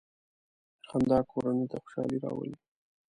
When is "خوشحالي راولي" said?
1.83-2.55